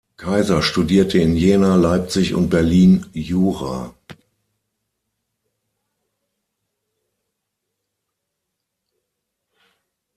Kaiser 0.17 0.63
studierte 0.63 1.19
in 1.19 1.35
Jena, 1.37 1.75
Leipzig 1.75 2.33
und 2.33 2.49
Berlin 2.49 3.05
Jura. 3.13 3.93